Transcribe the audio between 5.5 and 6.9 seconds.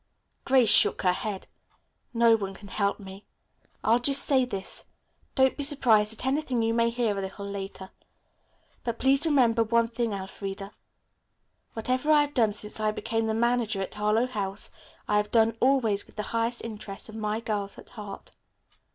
be surprised at anything you may